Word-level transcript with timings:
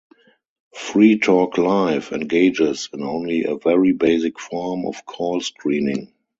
"Free 0.73 1.19
Talk 1.19 1.59
Live" 1.59 2.11
engages 2.11 2.89
in 2.91 3.03
only 3.03 3.43
a 3.43 3.57
very 3.59 3.91
basic 3.91 4.39
form 4.39 4.87
of 4.87 5.05
call 5.05 5.41
screening. 5.41 6.11